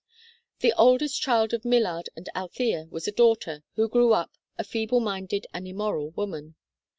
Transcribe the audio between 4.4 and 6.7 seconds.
a feeble minded and immoral woman.